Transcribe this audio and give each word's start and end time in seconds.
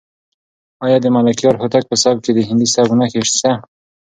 آیا 0.85 0.97
د 1.01 1.07
ملکیار 1.15 1.55
هوتک 1.61 1.83
په 1.87 1.95
سبک 2.03 2.21
کې 2.25 2.31
د 2.33 2.39
هندي 2.47 2.67
سبک 2.75 2.91
نښې 2.99 3.21
شته؟ 3.29 3.51